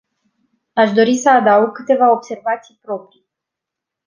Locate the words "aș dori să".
0.73-1.29